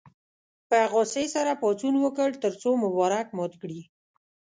په 0.69 0.77
غوسې 0.91 1.25
سره 1.35 1.51
پاڅون 1.61 1.95
وکړ 1.99 2.29
تر 2.43 2.53
څو 2.61 2.69
مبارک 2.83 3.27
مات 3.37 3.53
کړي. 3.61 3.81